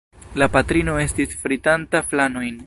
La 0.41 0.47
patrino 0.55 0.95
estis 1.03 1.37
fritanta 1.45 2.03
flanojn. 2.13 2.59